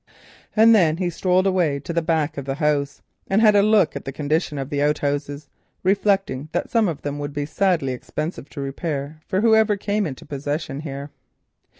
[0.55, 3.95] And then he strolled away to the back of the house and had a look
[3.95, 5.47] at the condition of the outhouses,
[5.83, 10.25] reflecting that some of them would be sadly expensive to repair for whoever came into
[10.25, 11.11] possession here.